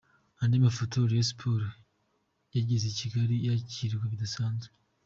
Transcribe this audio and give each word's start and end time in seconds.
Andi 0.41 0.57
mafoto: 0.65 0.97
Rayon 1.09 1.27
Sports 1.31 1.73
yageze 2.55 2.85
i 2.89 2.97
Kigali 2.99 3.35
yakirwa 3.47 4.03
bidasanzwe. 4.11 4.71